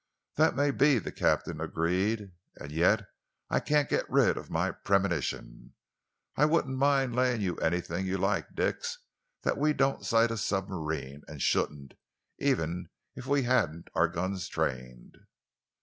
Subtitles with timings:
[0.35, 3.05] "That may be," the captain agreed, "and yet
[3.51, 5.75] I can't get rid of my premonition.
[6.35, 8.97] I wouldn't mind laying you anything you like, Dix,
[9.43, 11.93] that we don't sight a submarine, and shouldn't,
[12.39, 15.17] even if we hadn't our guns trained."